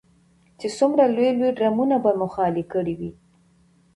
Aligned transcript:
چې 0.59 0.67
څومره 0.77 1.03
لوی 1.15 1.29
لوی 1.37 1.51
ډرمونه 1.59 1.95
به 2.03 2.11
مو 2.19 2.27
خالي 2.33 2.63
کړي 2.73 2.93
وي. 2.99 3.11